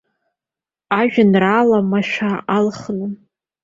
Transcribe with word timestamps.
Ажәеинрааламашәа 0.99 2.31
алхын. 2.55 3.01